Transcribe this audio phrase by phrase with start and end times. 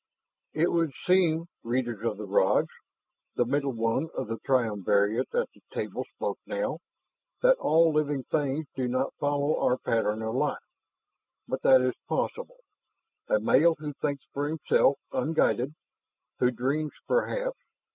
[0.53, 2.71] "It would seem, Readers of the rods"
[3.35, 6.79] the middle one of the triumvirate at the table spoke now
[7.43, 10.57] "that all living things do not follow our pattern of life.
[11.47, 12.61] But that is possible.
[13.27, 14.97] A male who thinks for himself...
[15.11, 15.75] unguided,
[16.39, 17.59] who dreams perhaps!